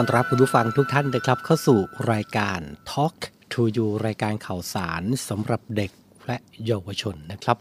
[0.00, 1.78] ต้อนรับคุณผู้ฟังทุกท่านนะครับเข้าสู่
[2.12, 2.60] รายการ
[2.90, 3.16] Talk
[3.52, 5.92] to You รายการข่าวสารสำหรับเด็ก
[6.26, 7.56] และเยาวชนนะครับ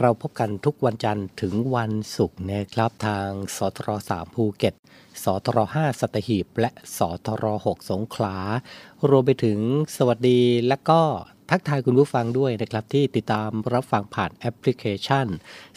[0.00, 4.74] เราพบกันทุกวันจันทร์ถึงวันศุกร์นะครับทางสทร3ภูเก็ต
[5.24, 8.36] สทร5สัตหีบ และสทร6สงขลา
[9.10, 9.58] รวมไปถึง
[9.96, 11.00] สวัสดีและก็
[11.52, 15.26] ทักทายคุณผู้ฟังด้วยนะครับ ที่ติดตามรับฟังผ่านแอปพลิเคชัน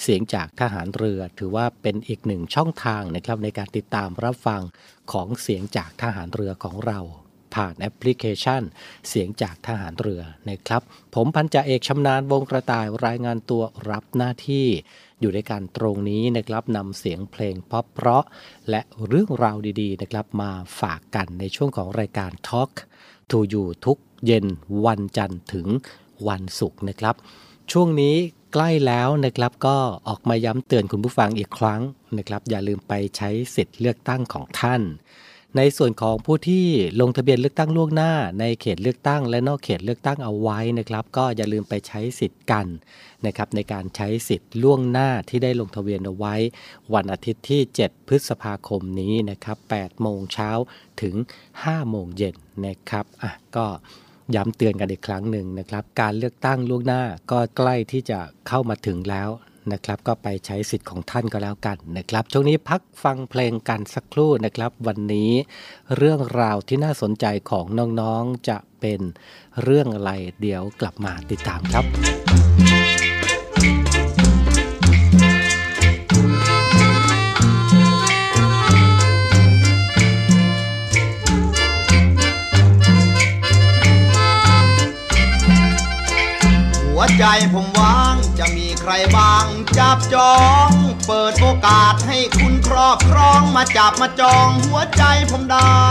[0.01, 4.61] เสียงจากทหารเรือ ถือว่าเป็นอีกหนึ่งช่องทางนะครับในการติดตามรับฟัง
[5.11, 6.99] ของเสียงจากทหารเรือของเรา
[7.55, 8.61] ผ่านแอปพลิเคชัน
[9.09, 10.81] เสียงจากทหารเรือนะครับ
[11.15, 14.67] ผมพันจ่าเอกชำนาญวงกระต่ายรายงานตัวรับหน้าที่
[15.21, 18.23] อยู่ในการตรงนี้นะครับนำเสียงเพลงเพราะเพราะ
[18.69, 22.71] และเรื่องราวดีๆนะครับมาฝากกันในช่วงของรายการ Talk
[23.31, 24.45] to You ทุก เย็น
[24.85, 25.67] วันจันทร์ถึง
[26.27, 27.15] วันศุกร์นะครับ
[27.71, 28.15] ช่วงนี้
[28.53, 29.77] ใกล้แล้วนะครับก็
[30.07, 31.81] ออกมาย้ำเตือนคุณผู้ฟังอีกครั้ง
[32.17, 34.81] นะครับ อย่าลืมไปใช้สิทธิ์เลือกตั้งของท่าน
[35.57, 36.65] ในส่วนของผู้ที่
[37.01, 42.67] ลงทะเบียนเลือกตั้งล่วงหน้า ในเขตเลือกตั้ง และนอกเขตเลือกตั้งเอาไว้นะครับ ก็อย่าลืมไปใช้สิทธิ์กัน
[43.25, 46.35] นะครับในการใช้สิทธิ์ล่วงหน้าที่ได้ลงทะเบียนเอาไว้
[46.93, 50.49] วันอาทิตย์ที่ 7 พฤษภาคมนี้นะครับ8โมงเช้า
[51.01, 51.15] ถึง
[51.53, 52.35] 5โมงเย็น
[52.65, 53.65] นะครับอะก็
[54.35, 59.29] ย้ำเตือนกันอีกครั้งหนึ่งนะครับ การเลือกตั้งล่วงหน้าก็ใกล้ที่จะเข้ามาถึงแล้ว
[59.71, 65.31] นะครับ ก็ไปใช้สิทธิ์ของท่านก็แล้วกันนะครับ ช่วงนี้พักฟังเพลงกันสักครู่นะครับ วันนี้
[65.97, 67.65] เรื่องราวที่น่าสนใจของ
[68.01, 69.01] น้องๆจะเป็น
[69.63, 70.11] เรื่องอะไร
[70.41, 71.85] เดี๋ยวกลับมาติดตามครับ
[87.03, 89.45] วใจผมว่างจะมีใครบ้าง
[89.77, 90.35] จับจอ
[90.67, 90.69] ง
[91.07, 95.83] เปิดโอกาสให้คุณครอบครองมาจับมาจองหัวใจผมได้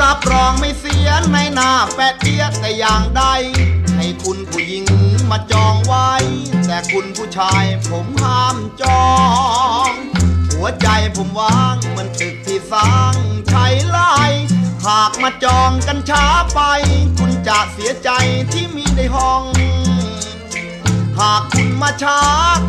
[0.00, 3.24] รับรองไม่เสียในหน้าแปดเดียแต่อย่างใด
[3.96, 4.84] ให้คุณผู้หญิง
[5.30, 6.10] มาจองไว้
[6.66, 9.08] แต่คุณผู้ชายผมห้ามจอ
[9.88, 9.90] ง
[10.52, 13.14] หัวใจผมว่างเหมือนตึกที่สร้าง
[13.48, 14.14] ใช้ไล่
[14.86, 16.24] หากมาจองกันช้า
[16.54, 16.60] ไป
[17.18, 18.10] คุณจะเสียใจ
[18.52, 19.42] ที่มีในห้อง
[21.20, 22.18] หากคุณมาช้า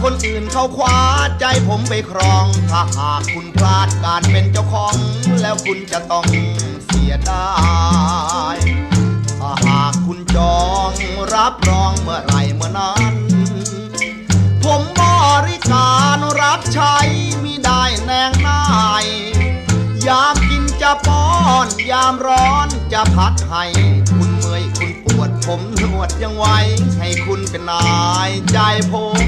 [0.04, 1.00] คนอื่นเขาคว้า
[1.40, 4.96] ใจผมไปครอง ถ้าหากคุณพลาดการเป็นเจ้าของ
[5.42, 6.26] แล้วคุณจะต้อง
[6.86, 7.50] เสียดา
[8.56, 8.58] ย
[9.40, 10.60] ถ้าหากคุณจอ
[10.90, 10.92] ง
[11.34, 13.16] รับรองเมื่อไหรเมื่อนั้น
[14.64, 15.04] ผมบ
[15.48, 16.96] ริการรับใช้
[17.44, 18.62] มิได้แนงนา
[19.04, 19.06] ย
[20.08, 21.26] ยามกินจะป้อ
[21.66, 23.64] น ยามร้อนจะพัดให้
[24.16, 26.58] คุณเมื่อยคุณปวดผมนวดยังไว้
[27.00, 27.86] ให้คุณเป็นนา
[28.28, 28.60] ยใจ
[28.92, 29.26] ผม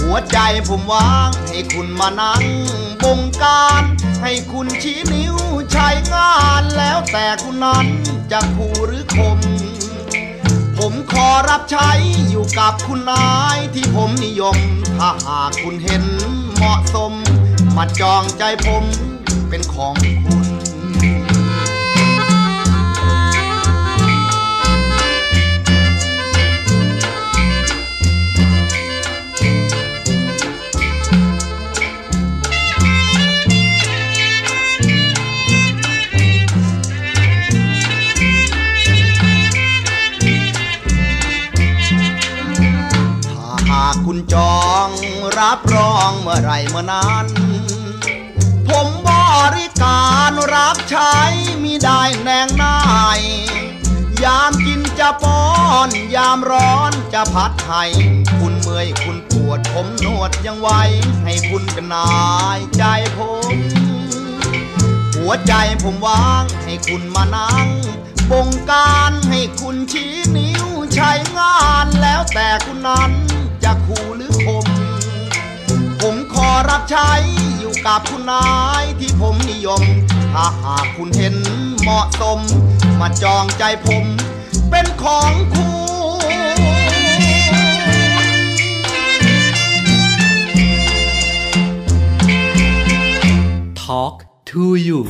[0.00, 2.42] หัวใจผมว่าง ให้คุณมานั่ง
[3.02, 3.82] บงการ
[4.22, 5.36] ให้คุณชี้นิ้ว
[5.72, 7.86] ใช้งานแล้วแต่คุณนั้น
[8.32, 9.38] จะคู่หรือคม
[10.78, 11.90] ผมขอรับใช้
[12.30, 14.56] อยู่กับคุณนายที่ผมนิยม
[14.98, 16.04] ถ้าหากคุณเห็น
[16.54, 17.14] เหมาะสม
[17.76, 18.84] มาจองใจผม
[19.48, 20.46] เป็นของคุณ
[43.26, 44.88] ถ้าหากคุณจอง
[45.38, 55.40] รับรองเมื่อไรเมื่อนั้นามกินจะป้อ
[55.88, 57.84] น ยามร้อนจะพัดให้
[58.40, 60.82] คุณเมื่อยคุณปวดผมนวดยังไว้
[61.24, 62.08] ให้คุณเป็นนา
[62.56, 62.84] ยใจ
[63.16, 63.18] ผ
[63.52, 63.54] ม
[65.16, 67.66] หัวใจผมว่างให้คุณมานั่ง
[68.30, 73.12] บงการให้คุณชี้นิ้วใช้งานแล้วแต่คุณนั้น
[73.64, 74.66] จะคู่หรือคม
[76.00, 77.10] ผมขอรับใช้
[77.58, 78.46] อยู่กับคุณนา
[78.82, 79.82] ยที่ผมนิยม
[80.32, 81.34] ถ้าหากคุณเห็น
[81.80, 82.38] เหมาะสม
[83.00, 84.04] มาจองใจผม
[84.70, 85.76] เป็นของคุณ
[93.84, 94.16] Talk
[94.50, 95.00] to you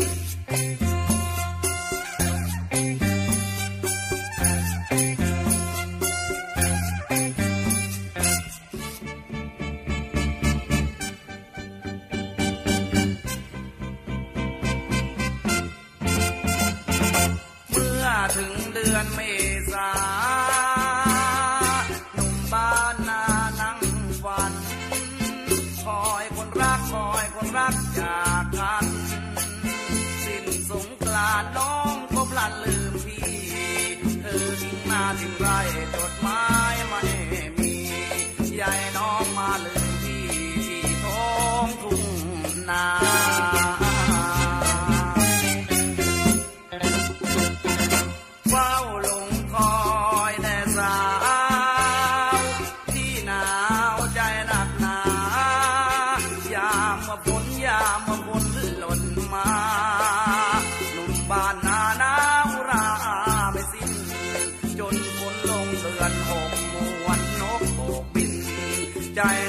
[69.16, 69.45] ใ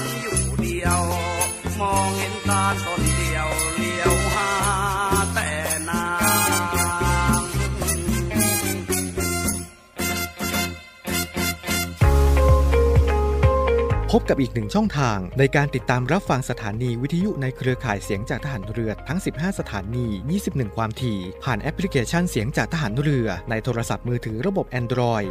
[0.00, 1.00] นอยู่เดียว
[1.80, 4.50] มองเห็นตาต้นเดียวเลี้ยวหา
[5.34, 5.50] แต่
[5.88, 6.04] นา
[7.38, 7.40] ง
[14.16, 20.06] พบกับอีกหนึ่งช่องทางในการติดตามรับฟังสถานีวิทยุในเครือข่ายเสียงจากทหารเรือทั้ง 15 สถานี
[20.42, 25.30] 21 ความถี่ ผ่านแอปพลิเคชันเสียงจากทหารเรือในโทรศัพท์มือถือระบบ Android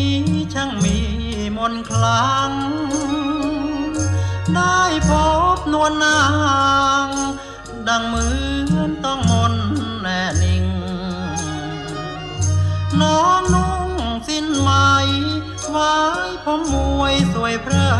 [0.00, 0.18] นี้
[0.54, 0.98] ช่างมี
[1.56, 2.50] มนคลัง
[4.54, 5.10] ได้พ
[5.56, 6.22] บนวลนา
[7.06, 7.08] ง
[7.88, 8.26] ดังเหมื
[8.80, 9.54] อนต้องมน
[10.00, 10.66] แน่นิ่ง
[13.00, 13.88] น้องนุ่ง
[14.28, 14.70] สิ้นไหม
[15.70, 15.94] ไว้
[16.44, 17.90] ผมมวยสวยเพลิ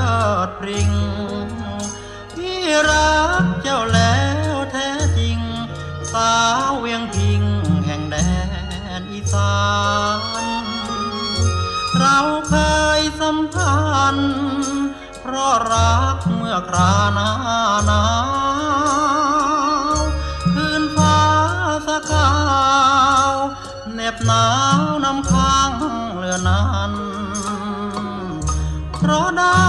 [0.47, 0.91] ดพริง
[2.35, 4.21] พี่รักเจ้าแล้
[4.55, 4.89] วแท้
[5.19, 5.39] จริง
[6.13, 6.35] สา
[6.69, 7.43] วเวียงพิง
[7.87, 8.17] แห่งแด
[8.99, 9.55] นอีสา
[10.29, 10.30] น
[12.23, 12.57] เราเค
[13.01, 13.81] ยสัมพั
[14.15, 14.33] นธ์
[15.21, 17.31] เพราะรักเมื่อคราหนา
[17.87, 18.05] หนา
[19.95, 19.99] ว
[20.55, 21.19] คืนฟ้า
[21.87, 22.33] สกา
[23.31, 23.35] ว
[23.93, 24.47] เหน็บหนา
[24.81, 25.71] วน้ำค้าง
[26.15, 26.93] เหลือนาน
[28.99, 29.65] เพราะได้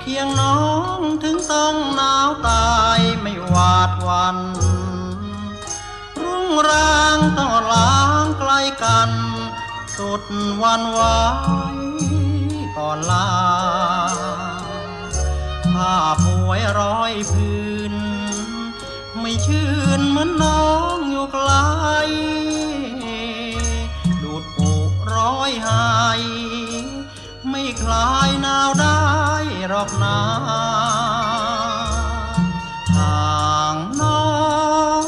[0.00, 0.64] เคียงน้อ
[0.98, 4.38] งถึงต้องหนาวตายไม่หวาดหวัน
[6.22, 9.10] รุ่งรางต้องล้างไกลกัน
[9.96, 10.22] สุด
[10.62, 11.00] วันไหว
[12.84, 13.30] ก่อนลา
[15.74, 17.94] ผ้าป่วยร้อยพื้น
[19.20, 21.50] ไม่ชื่นเหมือนน้องอยู่ไกล
[24.22, 24.72] ดูดปุ
[25.14, 26.22] ร้อยหาย
[27.48, 29.02] ไม่คลายหนาวได้
[29.68, 30.18] หรอกนา
[32.96, 34.24] ห่างน้อ
[35.02, 35.04] ง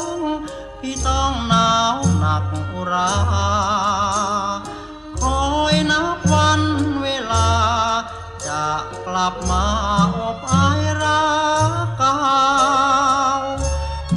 [0.81, 3.94] พี่ต้องหนาวหนักอุรา
[9.17, 9.65] ลับมา
[10.17, 11.25] อบอายรั
[11.69, 12.17] กเก่า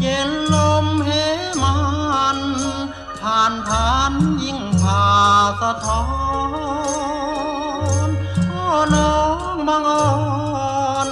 [0.01, 1.11] เย็นลมเห
[1.63, 2.39] มัน
[3.21, 4.13] ผ่านผ่าน
[4.43, 5.05] ยิ่งผ่า
[5.61, 6.05] สะท้อ
[8.07, 8.09] น
[8.49, 8.65] โอ้
[8.95, 9.19] น้อ
[9.55, 11.09] งบางอ่อน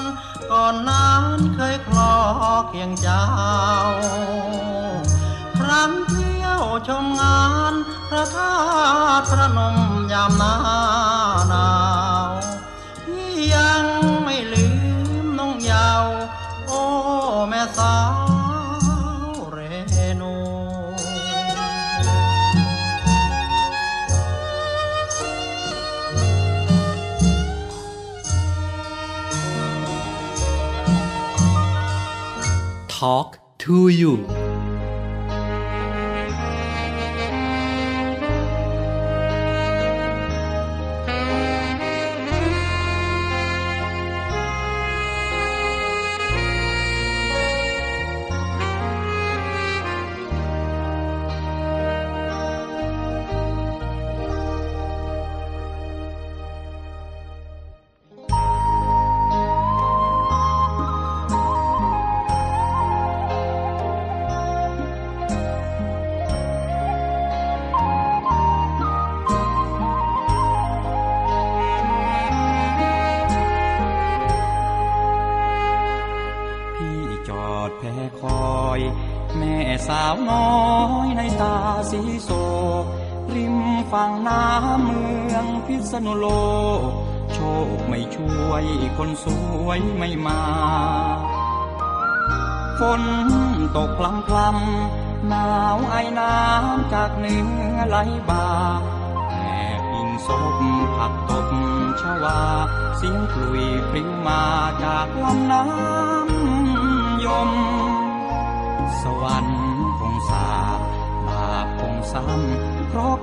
[0.50, 1.24] ก่อนนั้น
[1.54, 2.14] เคยคลอ
[2.68, 3.26] เคียงเจ้า
[5.58, 7.74] ครั้งเที่ยวชมงาน
[8.08, 8.54] พระธา
[9.20, 9.76] ตุพระนม
[10.12, 10.54] ยามนา
[11.24, 11.25] น
[32.98, 34.45] Talk to you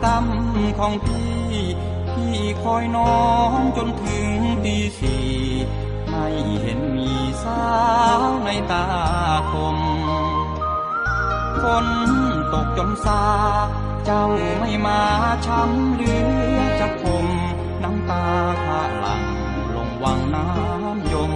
[0.04, 0.26] กรรม
[0.80, 1.34] ของพี่
[2.12, 4.28] พี่คอยน้องจนถึง
[4.66, 5.26] ตีสี่
[6.10, 6.28] ไม่
[6.62, 7.12] เห็นมี
[7.44, 7.64] สา
[8.20, 8.86] วในตา
[9.52, 9.78] คม
[11.62, 11.88] ฝน
[12.54, 13.24] ตกจนซา
[14.06, 14.26] เจ้า
[14.60, 15.02] ไม่มา
[15.46, 16.14] ช้ำหลื
[16.56, 17.28] อจะคม
[17.84, 18.26] น้ำตา
[18.64, 19.24] ข้าหลัง
[19.76, 21.32] ลงวังน้ำยม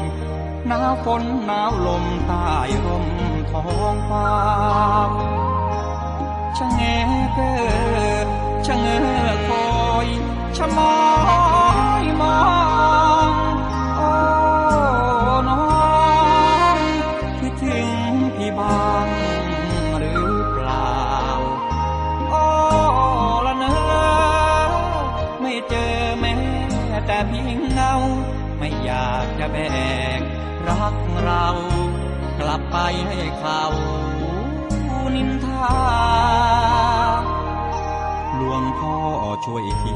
[0.68, 2.48] หนาวฝนหนาวลมใต้
[2.86, 3.08] ร่ม
[3.52, 4.30] ท้องฟ้า
[6.58, 6.82] ชะแง
[7.34, 7.40] เก
[8.26, 8.38] อ
[8.68, 9.68] ชะเงอคอ
[10.06, 10.08] ย
[10.58, 10.96] ชะมอ
[12.04, 12.40] ยมอ
[13.30, 13.32] ง
[13.98, 14.10] โอ้
[15.50, 15.62] น้อ
[16.76, 16.78] ง
[17.40, 19.08] คิดถึงพี่บ้าง
[19.98, 20.94] หรือเปล่า
[22.30, 22.44] โอ้
[23.46, 23.76] ละเนอ
[25.42, 26.34] ไม่เจอแม้
[27.06, 27.94] แต่เพียงเงา
[28.58, 29.58] ไม่อยากจะแบ
[30.20, 30.22] ก
[30.68, 31.48] รักเรา
[32.40, 32.78] กลับไป
[33.08, 33.64] ให้เขา
[35.16, 36.97] นินทา
[38.62, 38.96] งพ่อ
[39.46, 39.96] ช่วยที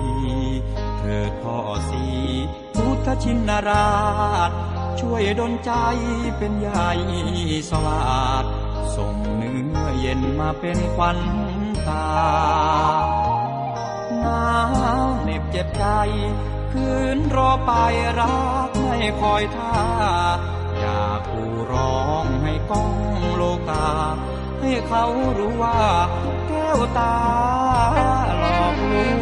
[0.99, 1.57] เถิดพ่อ
[1.89, 2.05] สี
[2.75, 3.91] พุทธชินรา
[4.49, 4.51] ช
[4.99, 5.71] ช่วยดลใจ
[6.37, 6.91] เป็นใหญ่
[7.69, 8.45] สวาด
[8.95, 11.19] ส่งเนื้อเย็นมาเป็นควัน
[11.87, 12.09] ตา
[14.19, 14.45] หนา
[15.05, 15.85] วเหน็บเจ็บใจ
[16.73, 17.71] คืนรอไป
[18.19, 19.75] รักไม่คอยท่า
[20.79, 22.91] อยากกูร้องให้ก้อง
[23.35, 23.87] โลกา
[24.59, 25.05] ให้เขา
[25.37, 25.79] รู้ว่า
[26.47, 27.15] แก้วตา
[28.79, 29.20] ห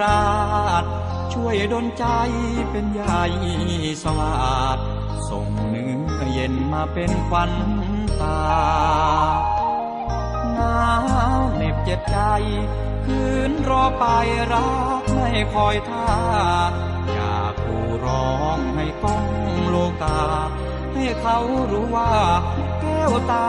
[0.00, 0.24] รา
[0.82, 0.84] ช
[1.34, 2.06] ช่วยดลใจ
[2.70, 3.24] เป็นใหญ่
[4.02, 4.78] สวาด
[5.28, 7.52] ส่งเนื้อเย็นมาเป็นควัน
[8.20, 8.40] ตา
[10.54, 10.78] หนา
[11.38, 12.18] วเหน็บเจ็บใจ
[13.06, 14.04] คืนรอไป
[14.52, 16.10] รักไม่คอยท่า
[17.12, 19.24] อยากกูร้องให้ก้อง
[19.68, 20.20] โลกา
[20.92, 21.38] ให้เขา
[21.72, 22.12] รู้ว่า
[22.80, 23.48] แก้วตา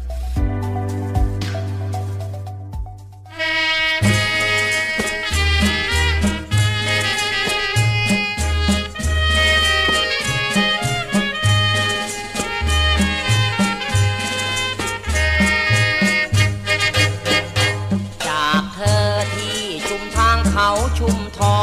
[20.63, 21.59] เขาชุมทอ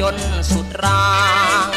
[0.00, 0.16] จน
[0.50, 1.02] สุดรา
[1.72, 1.73] ง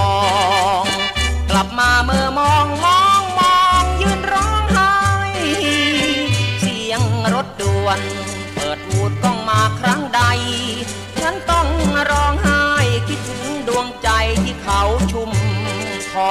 [0.00, 0.06] อ
[0.82, 0.84] ง
[1.50, 4.94] กลับมาเมื่อมองมองมองยืนร้องไห้
[6.60, 7.02] เสียง
[7.34, 8.00] รถด่วน
[8.54, 10.22] เปิดวูดกล้องมาครั้งใด
[11.20, 11.68] ฉันต้อง
[12.10, 12.62] ร้องไห้
[13.08, 14.08] คิดถึงดวงใจ
[14.42, 14.80] ที่เขา
[15.12, 15.30] ชุม
[16.12, 16.30] ทอ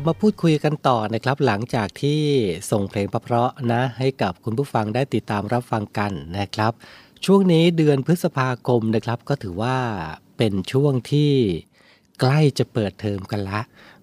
[0.00, 2.20] ลับมาพูดคุยกันต่อนะครับ หลังจากที่
[2.70, 6.72] ส่งเพลงเพราะๆนะ ให้กับคุณผู้ฟังได้ติดตามรับฟังกันนะครับ
[7.24, 9.76] ช่วงนี้เดือนพฤษภาคมนะครับ ก็ถือว่า
[10.36, 11.32] เป็นช่วงที่
[12.20, 13.60] ใกล้จะเปิดเทอมกันละ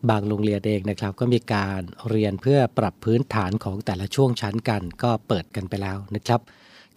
[0.10, 6.42] บางโรงเรียนเองนะครับ ก็มีการเรียนเพื่อปรับพื้นฐานของแต่ละช่วงชั้นกัน ก็เปิดกันไปแล้วนะครับ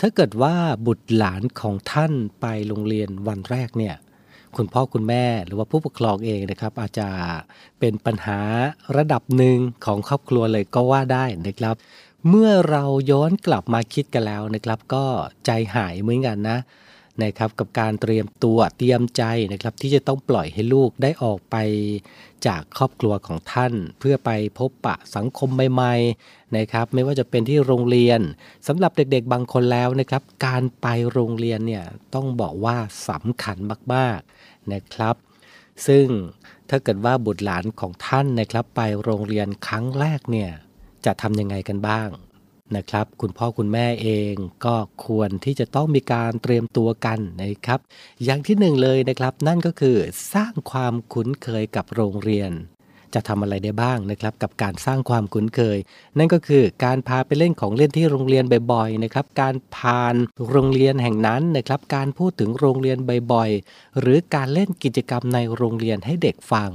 [0.01, 0.55] ถ้าเกิดว่า
[0.87, 3.97] บุตรหลานของท่านไปโรงเรียนวันแรกเนี่ย
[4.57, 7.09] คุณพ่อคุณแม่หรือว่าผู้ปกครองเองนะครับ อาจจะ
[7.79, 8.41] เป็นปัญหา
[8.97, 11.75] ระดับหนึ่งของครอบครัวเลยก็ว่าได้นะครับ
[12.29, 15.05] เมื่อเราย้อนกลับมาคิดกันแล้วนะครับ ก็
[15.47, 16.59] ใจหายเหมือนกันนะ
[17.23, 21.57] นะครับกับการเตรียมตัวเตรียมใจนะครับ ที่จะต้องปล่อยให้ลูกได้ออกไป
[22.47, 28.21] จากครอบครัวของท่าน เพื่อไปพบปะสังคมใหม่ๆนะครับ ไม่ว่าจะเป็นที่โรงเรียน
[28.67, 31.85] สำหรับเด็กๆบางคนแล้วนะครับ การไปโรงเรียนเนี่ย
[32.15, 32.77] ต้องบอกว่า
[33.09, 33.57] สำคัญ
[33.95, 34.38] มากๆ
[34.75, 35.17] นะครับ
[35.87, 36.07] ซึ่ง
[36.69, 40.51] ถ้าเกิดว่าบุตรหลานของท่านนะครับ ไปโรงเรียนครั้งแรกเนี่ย
[41.05, 42.09] จะทำยังไงกันบ้าง
[42.77, 44.77] นะครับ คุณพ่อคุณแม่เองก็
[45.07, 47.81] ควรที่จะต้องมีการเตรียมตัวกันนะครับ
[48.25, 49.97] อย่างที่หนึ่งเลยนะครับ นั่นก็คือ
[50.35, 52.51] สร้างความคุ้นเคยกับโรงเรียน
[53.15, 55.79] จะทำอะไรได้บ้างนะครับกับการสร้างความคุ้นเคย
[56.19, 60.15] นั่นก็คือการพาไปเล่นของเล่นที่โรงเรียนบ่อยๆนะครับการพาน
[60.51, 62.99] โรงเรียนแห่งนั้นนะครับการพูดถึงโรงเรียน
[63.33, 66.71] บ่อยๆหรือการเล่นกิจกรรมในโรงเรียนให้เด็กฟัง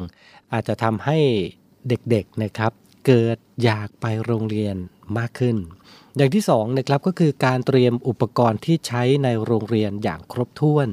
[0.54, 1.18] อาจจะทำให้
[1.88, 2.72] เด็กๆนะครับ
[3.08, 4.76] เกิดอยากไปโรงเรียน
[5.18, 5.58] มากขึ้น
[6.18, 10.90] อย่างที่สองนะครับก็คือการเตรียมอุปกรณ์ที่ใช้ในโรงเรียนอย่างครบถ้วน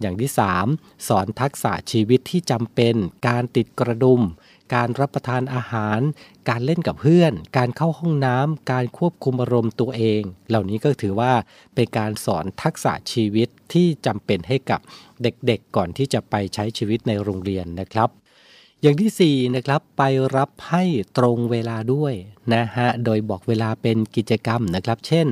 [0.00, 0.30] อย่างที่
[0.68, 2.94] 3 สอนทักษะชีวิตที่จำเป็น
[3.28, 4.20] การติดกระดุม
[4.74, 6.00] การรับประทานอาหาร
[6.48, 11.32] การเล่นกับเพื่อน การเข้าห้องน้ำการควบคุมอารมณ์ตัวเอง เหล่านี้ก็ถือว่า
[11.74, 14.80] เป็นการสอนทักษะชีวิตที่จำเป็นให้กับ
[15.22, 18.10] เด็กๆ ก่อนที่จะไปใช้ชีวิตในโรงเรียนนะครับ
[18.82, 20.02] อย่างที่4นะครับไป
[20.36, 20.84] รับให้
[21.18, 22.14] ตรงเวลาด้วย
[22.54, 25.28] นะฮะโดยบอกเวลาเป็นกิจกรรมนะครับ เช่น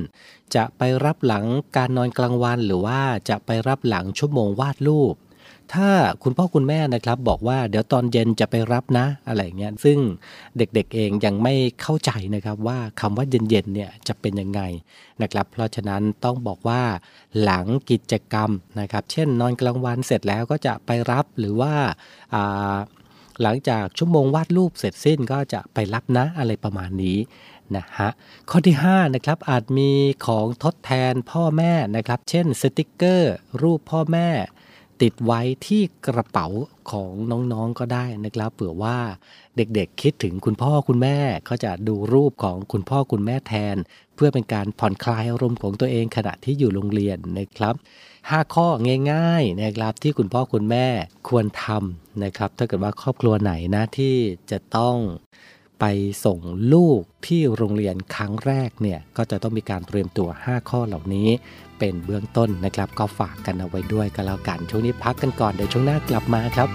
[0.55, 1.45] จะไปรับหลัง
[1.77, 5.15] การนอนกลางวันหรือว่าจะไปรับหลังชั่วโมงวาดรูป
[5.75, 5.91] ถ้า
[6.23, 9.99] คุณพ่อคุณแม่นะครับ บอกว่าเดี๋ยวตอนเย็นจะไปรับนะอะไรเงี้ยซึ่ง
[10.59, 14.61] เด็กๆเองยังไม่เข้าใจนะครับว่าคำว่าเย็นๆเนี่ยจะเป็นยังไง
[15.23, 16.83] นะครับ เพราะฉะนั้นต้องบอกว่า
[17.43, 18.51] หลังกิจกรรม
[18.81, 21.75] นะครับ เช่นนอนกลางวันเสร็จแล้วก็จะไปรับหรือว่า
[22.35, 22.77] อ่า
[23.43, 27.19] หลังจากชั่วโมงวาดรูปเสร็จสิ้นก็จะไปรับนะอะไรประมาณนี้
[27.77, 28.11] นะฮะ
[28.51, 29.91] ข้อที่5นะครับอาจมี
[30.27, 34.29] ของทดแทนพ่อแม่นะครับ เช่นสติกเกอร์ รูปพ่อแม่
[35.03, 36.47] ติดไว้ที่กระเป๋า
[36.91, 37.13] ของ
[37.53, 38.99] น้องๆก็ได้นะครับเผื่อว่า
[39.57, 43.77] เด็กๆคิดถึงคุณพ่อคุณแม่ก็จะดูรูปของคุณพ่อคุณแม่แทน
[44.15, 47.75] เพื่อเป็นการผ่อนคลายอารมณ์ของตัวเองขณะที่อยู่โรงเรียนนะครับ
[48.15, 48.69] 5 ข้อ
[49.13, 50.87] ง่ายๆนะครับที่คุณพ่อคุณแม่
[51.29, 54.17] ควรทำนะครับ ถ้าเกิดว่าครอบครัวไหนนะที่
[54.51, 54.97] จะต้อง
[55.81, 55.85] ไป
[56.25, 56.39] ส่ง
[56.73, 61.29] ลูกที่โรงเรียนครั้งแรกเนี่ยก็จะต้องมีการเตรียมตัว 5 ข้อเหล่านี้
[61.79, 66.69] เป็นเบื้องต้นนะครับ ก็ฝากกันเอาไว้ด้วยก็แล้วกัน ช่วงนี้พักกันก่อนเดี๋ยวช่วงหน้ากลับมาครับ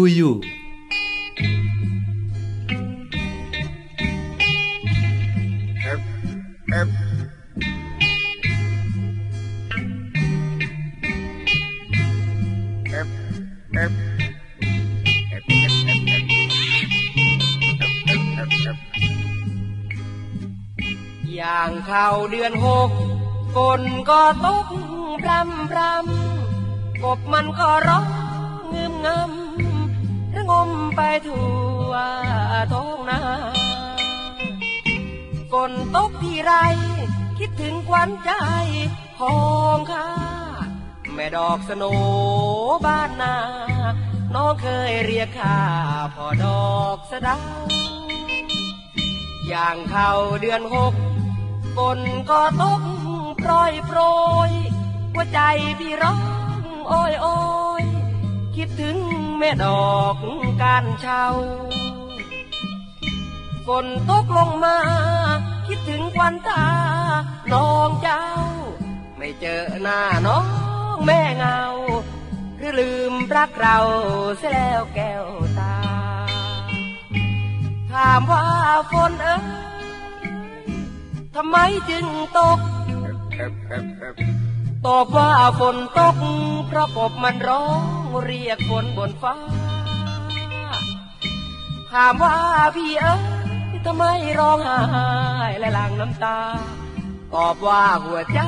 [0.00, 0.30] to You
[21.34, 22.90] อย่างเข้าเดือนหก
[23.54, 24.66] ฝนก็ตก
[25.22, 28.19] พรำพรำกบมันก็ร้องงึ
[31.26, 31.48] ทั่
[31.88, 31.92] ว
[32.72, 33.20] ท้องนา
[35.52, 36.52] ฝนตกที่ไร
[37.38, 38.32] คิดถึงควันใจ
[39.20, 39.38] ขอ
[39.76, 40.08] งข้า
[41.14, 41.84] แม่ดอกสโน
[42.86, 43.34] บ้านนา
[44.34, 45.58] น้องเคยเรียกข้า
[46.14, 47.38] พ่อดอกสะดา
[49.48, 50.94] อย่างเข้าเดือนหก
[51.76, 51.98] ฝน
[52.30, 52.82] ก็ตก
[53.40, 54.00] โปรยโปร
[54.48, 54.50] ย
[55.12, 55.40] หัวใจ
[55.78, 56.20] พี่ร้อง
[56.88, 57.38] โอ้ยโอ้
[57.82, 57.84] ย
[58.56, 58.98] คิดถึง
[59.42, 60.16] แม่ดอก
[60.62, 61.26] การเช่า
[63.66, 64.76] ฝนตกลงมา
[65.66, 66.64] คิดถึงควันตา
[67.52, 68.24] น้องเจ้า
[69.16, 70.40] ไม่เจอหน้าน้อ
[70.94, 71.60] งแม่เงา
[72.56, 73.78] หรือลืมรักเรา
[74.38, 75.24] เสียแล้วแก้ว
[75.58, 75.74] ตา
[77.92, 78.44] ถามว่า
[78.92, 79.42] ฝนเอ้ย
[81.34, 81.56] ทำไม
[81.90, 82.06] จึง
[82.38, 82.58] ตก
[84.86, 86.16] ตอบว่าฝนตก
[86.66, 87.84] เพราะกบมันร้อง
[88.24, 89.36] เรียกฝนบนฟ้า
[91.90, 92.36] ถามว่า
[92.76, 93.24] พี่เอ้ย
[93.86, 94.04] ทำไม
[94.38, 94.80] ร้องไห้
[95.58, 96.40] และหลั่งน้ำตา
[97.34, 98.40] ตอบว่าหัวใจ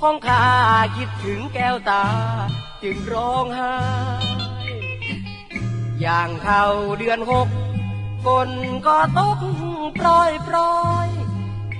[0.00, 0.44] ของข้า
[0.96, 2.04] คิดถึงแก้วตา
[2.82, 3.74] จึงร้องไห้
[6.00, 6.64] อย่างเข้า
[6.98, 7.48] เดือนหก
[8.24, 8.50] ฝน
[8.86, 9.38] ก็ตก
[9.96, 10.56] โปรยโปร
[11.06, 11.08] ย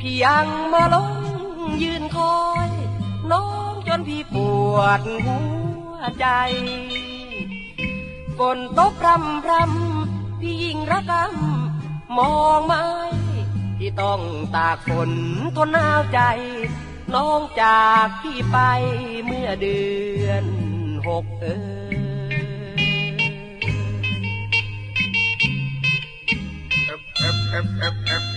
[0.00, 1.12] พี่ยังมาลง
[1.82, 2.70] ยืนคอย
[3.32, 4.36] น้องจนพี่ป
[4.74, 5.38] วดหั
[5.94, 6.26] วใจ
[8.38, 12.84] ฝนตกพรำพรำพี่ยิ่งระกำมองไม้
[13.78, 14.20] ที่ต้อง
[14.56, 15.10] ตากฝน
[15.56, 16.20] ทนหนาวใจ
[17.14, 18.58] น้องจากพี่ไป
[19.24, 19.80] เมื่อเดื
[20.24, 20.44] อน
[21.06, 21.92] หกเออ
[28.30, 28.31] ถ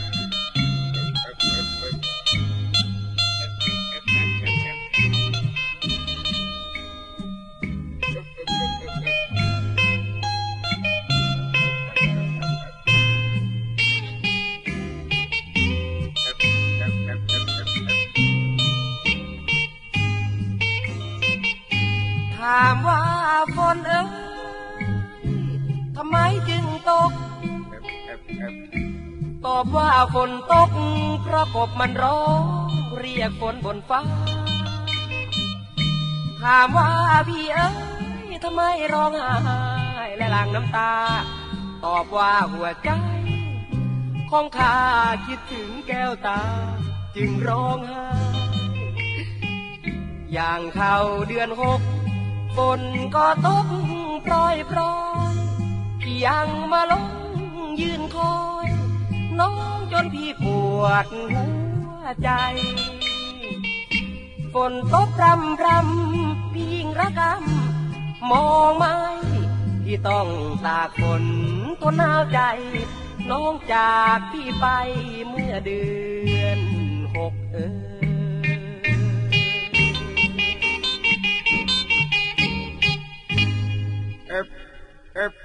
[31.68, 32.44] บมันร้อง
[33.00, 34.02] เรียกฝนบนฟ้า
[36.42, 36.90] ถามว่า
[37.30, 37.70] พี่เอ้
[38.26, 38.62] ยทำไม
[38.94, 39.62] ร้องไห้
[40.18, 40.94] และหลั่งน้ำตา
[41.86, 42.90] ตอบว่าหัวใจ
[44.30, 44.76] ของข้า
[45.26, 46.42] คิดถึงแก้วตา
[47.16, 48.06] จึงร้องไห้
[50.34, 50.96] อย่างเข้า
[51.28, 51.82] เดือนหก
[52.58, 52.82] ฝน
[53.16, 53.68] ก็ตก
[54.26, 54.80] ปรยโปร
[55.34, 55.36] ย
[56.02, 57.08] พี่ยังมาลง
[57.82, 58.36] ยืนคอ
[58.68, 58.70] ย
[59.40, 60.46] น้องจนพี่ป
[60.82, 61.46] วดหั
[62.02, 62.30] วใจ
[64.54, 68.98] ฝนตกรำรำพี่ยิ่งระกำมองไม้
[69.84, 70.28] ที่ต้อง
[70.66, 71.24] ตากฝน
[71.82, 72.40] ทนหนาวใจ
[73.30, 74.66] น้องจากพี่ไป
[75.28, 75.84] เมื่อเดื
[76.42, 76.60] อน
[77.16, 77.58] หกเอ
[84.40, 85.45] อกอ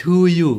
[0.08, 0.50] to You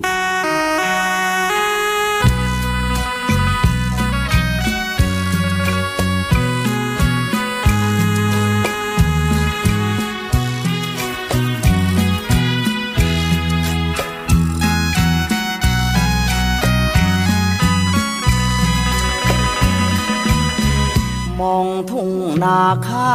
[21.39, 22.11] มองทุ่ง
[22.43, 23.13] นาข้า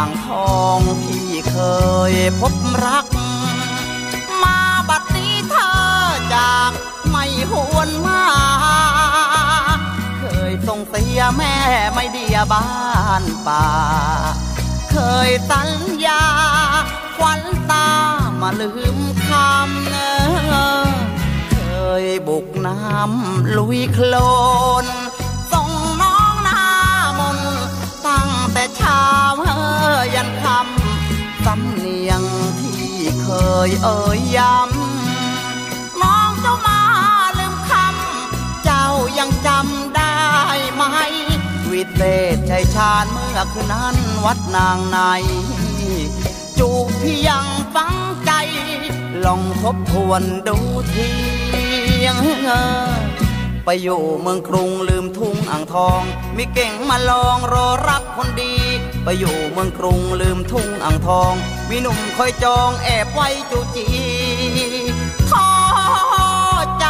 [0.00, 1.56] างทองที่เค
[2.12, 3.06] ยพบรัก
[4.42, 5.72] มาบัดนี้เธอ
[6.34, 6.70] จาก
[7.08, 8.22] ไม่หวนมา
[10.20, 11.54] เคยส่งเสียแม่
[11.92, 12.68] ไม่เดียบ้า
[13.22, 13.66] นป่า
[14.90, 14.96] เค
[15.28, 15.70] ยสัญ
[16.06, 16.24] ญา
[17.16, 17.40] ควัน
[17.70, 17.90] ตา
[18.40, 20.12] มาลืมคำเนอ
[21.52, 21.58] เค
[22.02, 24.14] ยบุกน้ำลุยโคล
[24.84, 24.86] น
[33.66, 36.80] ยเอ่ยย้ำน้องเจ้ามา
[37.38, 38.86] ลืมคำ เจ้า
[39.18, 40.16] ยังจำได้
[40.74, 40.82] ไหม
[41.70, 42.00] วิเศ
[42.34, 44.98] ษชัยชาญเมื่อคืนนั้นวัดนางใน
[46.58, 47.94] จูบพี่ยังฟัง
[48.24, 48.32] ใจ
[49.24, 50.56] ลองทบทวนดู
[50.92, 51.08] ที
[52.06, 52.64] ยังเงอ
[53.64, 56.02] ไปอยู่เมืองกรุงลืมทุ่งอ่างทอง
[56.36, 58.54] มีเก่งมาลองรอรับคนดี
[59.04, 61.34] ไปอยู่เมืองกรุงลืมทุ่งอ่างทอง
[61.68, 63.86] มีหนุ่มคอยจองแอบไว้จูจี
[65.30, 65.48] ท้อ
[66.78, 66.86] ใจ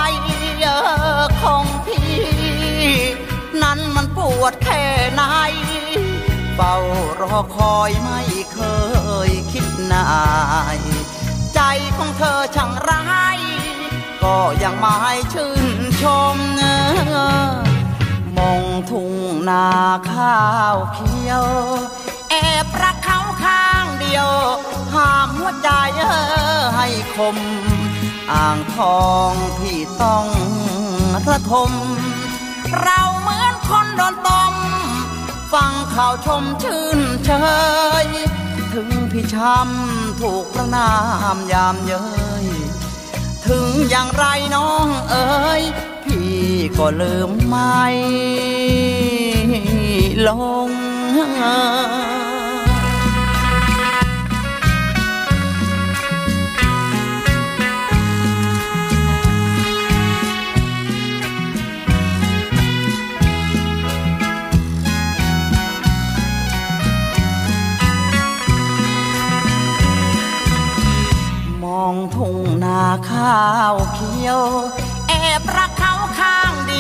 [0.61, 2.14] เออของพี่
[3.62, 4.82] นั้นมันปวดแค่
[5.12, 5.22] ไหน
[6.54, 6.74] เฝ้า
[7.20, 8.20] รอคอยไม่
[8.52, 8.58] เค
[9.28, 10.06] ยคิดนา
[10.76, 10.78] ย
[11.54, 11.61] ใจ
[11.96, 13.38] ของเธอช่างร้าย
[14.22, 14.96] ก็ยังไม่
[15.32, 16.04] ชื่นช
[16.34, 16.76] มเนอ
[18.36, 19.12] มองทุ่ง
[19.49, 19.66] นา
[20.12, 20.41] ข้า
[20.74, 21.45] วเขียว
[22.30, 22.34] แอ
[22.64, 24.30] บรักเขาข้างเดียว
[24.95, 26.05] ห้ามหัวใจเอ
[26.59, 27.36] อให้คม
[28.32, 30.26] อ่างทองพี่ต้อง
[31.30, 31.70] ระทม
[32.82, 34.55] เราเหมือนคนโดนต้ม
[35.53, 37.30] ฟังข่าวชมชื่นเช
[38.05, 38.07] ย
[38.72, 40.91] ถึงพี่ช้ำถูกประนา
[41.34, 42.05] มยามเย้
[42.45, 42.47] ย
[43.47, 44.24] ถึงอย่างไร
[44.55, 45.62] น้องเอ๋ย
[46.05, 46.34] พี่
[46.78, 47.84] ก็ลืมไม่
[50.27, 50.31] ล
[50.68, 50.71] ง
[71.62, 73.41] มองทุ่งนาข้า
[73.73, 74.43] วเขียว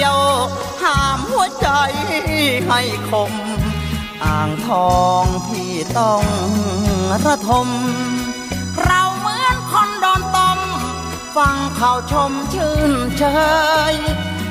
[0.00, 0.20] ดียว
[0.82, 1.68] ห้ามหัวใจ
[2.68, 2.80] ให้
[3.10, 3.32] คม
[4.24, 6.24] อ่างทองพี่ต้อง
[7.24, 7.68] ระทม
[8.84, 10.58] เราเหมือนคนโดนต้ม
[11.36, 13.24] ฟังข่าวชมชื่นเช
[13.92, 13.94] ย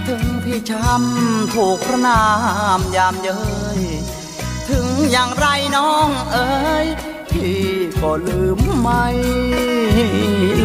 [0.08, 2.24] ถึงพี่ช้ำถูกประนา
[2.78, 3.42] มยามเย้
[3.80, 3.82] ย
[4.70, 6.50] ถึงอย่างไรน้องเอ๋
[6.86, 6.88] ย
[7.32, 7.62] พี่
[8.02, 9.06] ก็ลืมไม่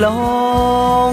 [0.05, 0.07] ล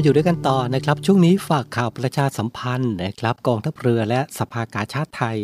[0.00, 5.38] มาอยู่ด้วยกันต่อนะครับ ช่วงนี้ฝากข่าวประชาสัมพันธ์นะครับ กองทัพเรือและสภากาชาติไทย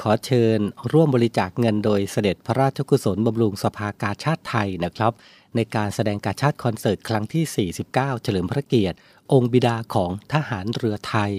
[0.00, 0.58] ขอเชิญ
[0.92, 5.12] ร่วมบริจาคเงินโดยเสด็จพระราชกุศลบำรุงสภากาชาติไทยนะครับ
[5.56, 7.92] ในการแสดงกาชาติคอนเสิร์ตครั้งที่ 49
[8.22, 8.96] เฉลิมพระเกียรติ
[9.32, 11.32] องค์บิดาของทหารเรือไทย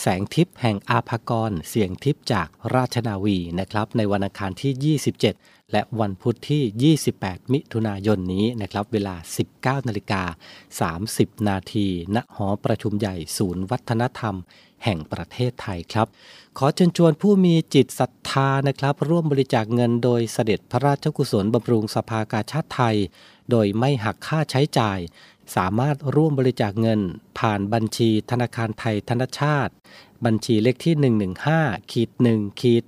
[0.00, 9.14] แสงทิพย์แห่งอาภากร เสียงทิพย์จากราชนาวีนะครับ ในวันอังคารที่ 27 และวันพุธที่ 28 มิถุนายนนี้นะครับเวลา
[9.50, 10.22] 19นาฬิกา
[11.00, 14.34] 30 นาทีณหอประชุมใหญ่ศูนย์วัฒนธรรม
[14.84, 16.06] แห่งประเทศไทยครับ
[16.58, 22.96] ขอเชิญชวนผู้มีจิตศรัทธานะครับ ร่วมบริจาคเงินโดยเสด็จพระราชกุศลบำรุงสภากาชาติไทย
[23.50, 24.98] โดยไม่หักค่าใช้จ่าย
[25.56, 27.00] สามารถร่วมบริจาคเงิน
[27.38, 29.72] ผ่านบัญชีธนาคารไทยธนชาติ
[30.24, 30.94] บัญชีเลขที่
[31.44, 32.84] 115ขีด1ขีด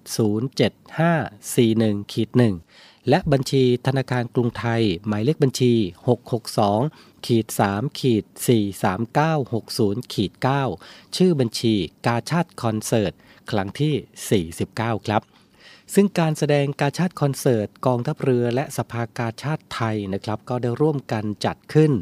[1.28, 2.67] 07541ขีด1
[3.08, 5.72] และบัญชีธนาคารกรุงไทย หมายเลขบัญชี
[6.48, 8.24] 662ขีด3ขีด
[9.18, 10.32] 43960ขีด
[10.74, 11.74] 9ชื่อบัญชี
[12.06, 13.12] กาชาติคอนเสิร์ต
[13.50, 15.22] ครั้งที่ 49 ครับ
[15.94, 21.92] ซึ่งการแสดงกาชาติคอนเสิร์ตกองทัพเรือและสภากาชาติไทยนะครับ ก็ได้ร่วมกันจัดขึ้น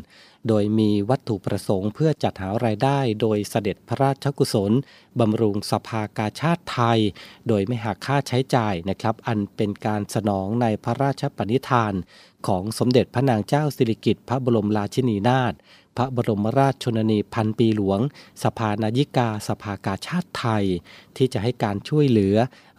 [0.49, 4.73] โดยมีวัตถุประสงค์เพื่อจัดหารายได้โดยเสด็จพระราชกุศล
[5.21, 7.01] บำรุงสภากาชาติไทย
[7.49, 11.95] โดยไม่หักค่าใช้จ่ายนะครับ อันเป็นการสนองในพระราชปณิธาน
[12.47, 15.55] ของสมเด็จพระนางเจ้าสิริกิติ์พระบรมราชินีนาถ
[15.97, 18.01] พระบรมราชชนนีพันปีหลวง
[18.43, 20.65] สภานายิกา สภากาชาติไทย
[21.17, 22.37] ที่จะให้การช่วยเหลือ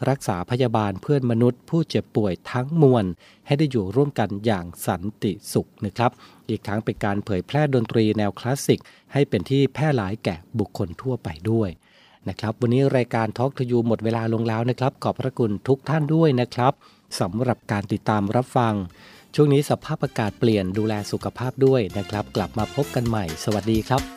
[0.10, 3.06] รักษาพยาบาลเพื่อนมนุษย์ ผู้เจ็บป่วยทั้งมวล
[3.46, 6.12] ให้ได้อยู่ร่วมกันอย่างสันติสุขนะครับ
[6.50, 8.82] อีกทั้งเป็นการเผยแพร่ดนตรีแนวคลาสสิก
[9.14, 11.70] ให้เป็นที่แพร่หลายแก่บุคคลทั่วไปด้วย
[12.30, 16.74] นะครับวันนี้รายการทอล์กทยูหมดเวลาลงแล้วนะครับ ขอบพระคุณทุกท่านด้วยนะครับ
[17.20, 18.74] สำหรับการติดตามรับฟัง
[19.36, 24.17] ช่วงนี้สภาพอากาศเปลี่ยนดูแลสุขภาพด้วยนะครับ กลับมาพบกันใหม่ สวัสดีครับ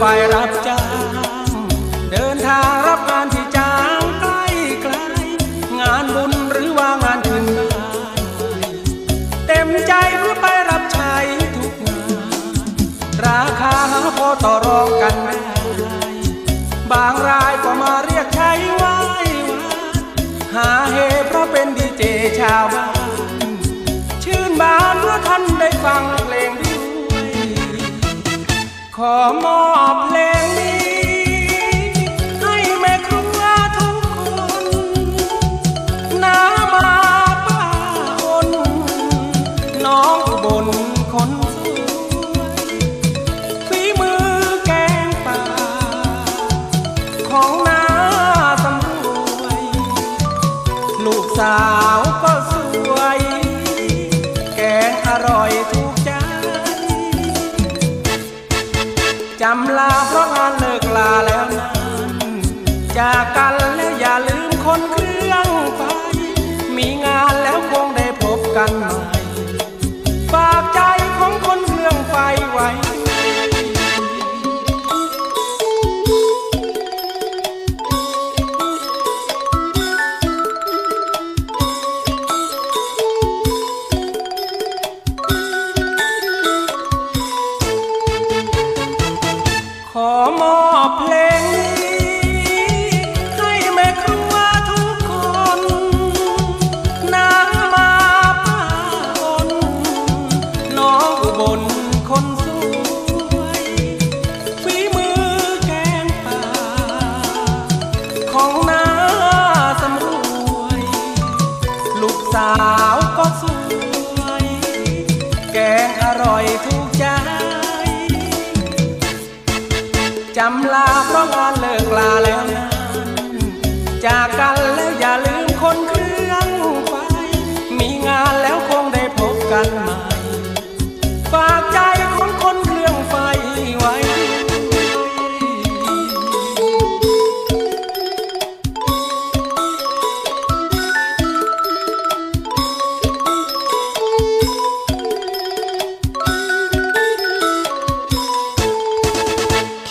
[0.00, 1.52] นเครื่องไฟรับจ้าง
[2.10, 4.44] เดินทางรับงานที่จ้างใกล้
[4.82, 4.94] ไกล
[5.80, 7.68] งานบุญหรือว่างานถึงบ้า
[8.18, 8.20] น
[9.46, 11.14] เต็มใจเพื่อไปรับใช้
[11.56, 12.32] ทุกงาน
[13.24, 13.76] ราคา
[14.16, 15.40] พอต่อรองกันได้
[16.92, 18.96] บางรายก็มาเรียกใช้ไหว้
[19.48, 19.62] วัน
[20.54, 22.02] หาเหตุเพราะเป็นดีเจ
[22.40, 22.88] ชาวบ้า
[23.48, 23.50] น
[24.24, 26.78] ชื่นบานเมื่อท่านได้ฟังเพลงด้วย
[28.96, 29.67] ขอมอ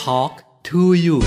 [0.07, 0.35] Talk
[0.67, 1.17] to you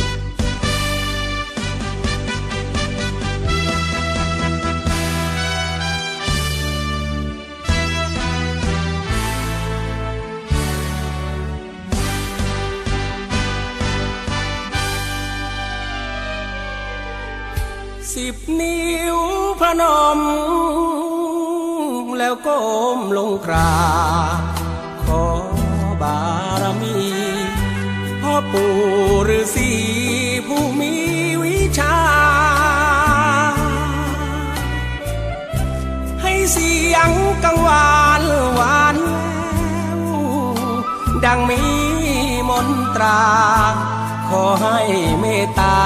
[18.13, 19.19] สิบนิ้ว
[19.61, 19.83] พน
[20.19, 20.21] ม
[22.19, 22.61] แล้วก้
[22.97, 23.75] มลงกรา
[24.39, 24.41] บ
[25.03, 25.40] ขอ
[28.53, 28.73] ปู่
[29.29, 29.71] ฤาษี
[30.47, 30.93] ผู้มี
[31.43, 31.97] วิชา
[36.23, 37.11] ให้เสียง
[37.45, 38.23] กังวาน
[38.55, 39.19] หวานแว
[39.99, 40.01] ว
[41.25, 41.63] ดังมี
[42.49, 43.23] มนตรา
[44.29, 44.79] ขอให้
[45.21, 45.81] เมตตา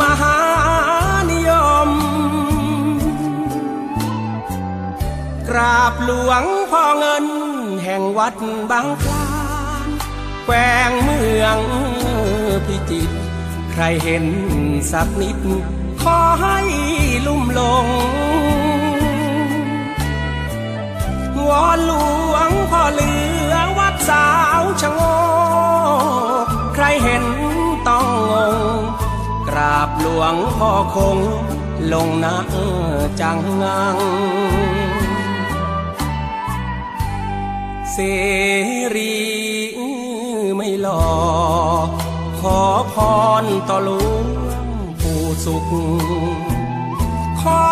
[0.00, 0.38] มหา
[1.30, 1.50] นิย
[1.88, 1.90] ม
[5.48, 7.26] กราบหลวงพ่อเงิน
[7.84, 8.34] แห่งวัด
[8.70, 9.13] บางคลาน
[10.46, 10.56] แขว
[10.88, 11.58] งเมือง
[12.66, 13.14] พิจิตร
[13.72, 14.26] ใครเห็น
[14.92, 15.38] สักนิด
[16.02, 16.58] ขอให้
[17.26, 17.86] ลุ่มหลง
[21.48, 21.92] วอนหล
[22.32, 23.12] วงพ่อเหลื
[23.52, 24.28] อวัดสา
[24.60, 25.00] วชะโง
[26.44, 27.24] กใครเห็น
[27.88, 28.32] ต้องง
[28.78, 28.80] ง
[29.48, 31.18] กราบหลวงพ่อคง
[31.92, 32.36] ลงนะ
[33.20, 33.96] จังงัง
[37.92, 37.96] เส
[38.94, 39.14] รี
[40.84, 41.12] หลอ
[42.40, 42.60] ขอ
[42.92, 42.96] พ
[43.42, 44.24] รต่อหลวง
[45.02, 45.70] ปู่สุข
[47.40, 47.62] ขอ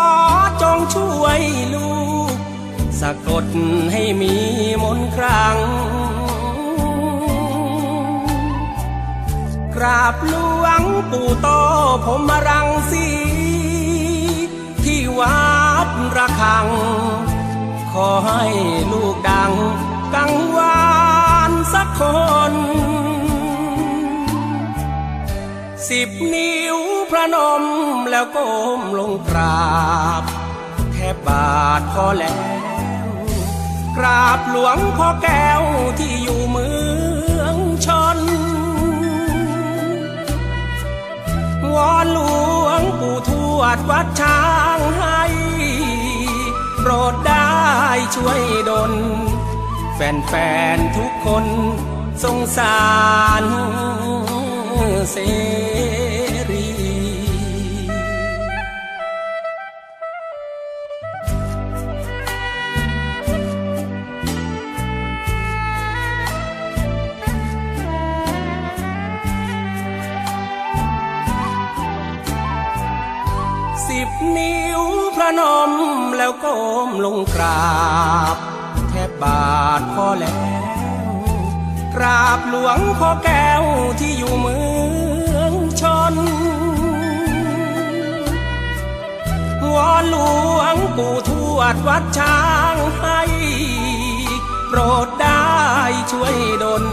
[0.61, 1.41] จงช่วย
[1.73, 1.93] ลู
[2.31, 2.33] ก
[2.99, 3.45] สะกด
[3.91, 4.35] ให้มี
[4.83, 5.57] มนครั้ง
[9.75, 11.47] กราบหลวงปู่โต
[12.05, 13.07] ผมมารังสี
[14.83, 15.43] ที่วั
[15.85, 15.87] ด
[16.17, 16.67] ระฆัง
[17.91, 18.43] ขอให้
[18.91, 19.53] ลูกดัง
[20.13, 20.83] กังวา
[21.49, 22.01] นสักค
[22.51, 22.53] น
[25.93, 26.77] สิบนิ้ว
[27.11, 27.63] พระนม
[28.11, 29.67] แล้วก้มลงกรา
[30.21, 30.23] บ
[30.93, 32.43] แทบบาทพอแล้ว
[33.97, 35.63] กราบหลวงพ่อแก้ว
[35.99, 36.69] ที่อยู่เมื
[37.39, 37.87] องช
[38.17, 38.19] น
[41.73, 42.19] วอนหล
[42.65, 44.43] วงปู่ทวดวัดช้า
[44.77, 45.21] งให้
[46.79, 47.53] โปรดได้
[48.15, 48.93] ช่วยดล
[49.95, 50.33] แฟ
[50.75, 51.45] นๆทุกคน
[52.23, 52.81] สงสา
[53.41, 53.43] ร
[55.11, 55.17] เส
[56.49, 56.67] รี
[73.87, 74.81] สิบนิ้ว
[75.15, 75.71] พระนม
[76.17, 76.57] แล้วก้
[76.87, 77.71] มลงกรา
[78.35, 78.37] บ
[78.89, 80.41] แทบบาทพอแล้
[80.72, 80.72] ว
[81.95, 83.63] กราบหลวงพ่อแก้ว
[83.99, 84.59] ที่อยู่เมื
[85.35, 85.83] องช
[86.13, 86.15] น
[89.73, 90.17] วอนหล
[90.57, 92.41] วงปู่ทวดวัดช้า
[92.73, 93.21] งให้
[94.67, 95.53] โปรดได้
[96.11, 96.85] ช่วยดล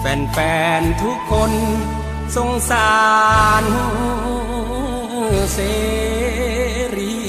[0.00, 0.38] แฟ
[0.80, 1.52] นๆทุกคน
[2.36, 2.94] สงสา
[3.62, 3.64] ร
[5.52, 5.58] เส
[6.96, 7.19] รี